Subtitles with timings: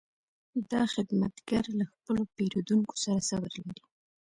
[0.71, 3.83] دا خدمتګر له خپلو پیرودونکو سره صبر لري.